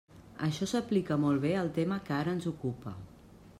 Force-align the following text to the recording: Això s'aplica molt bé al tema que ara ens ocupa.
Això 0.45 0.67
s'aplica 0.71 1.17
molt 1.25 1.45
bé 1.45 1.53
al 1.59 1.71
tema 1.77 2.01
que 2.09 2.17
ara 2.23 2.35
ens 2.39 2.51
ocupa. 2.55 2.97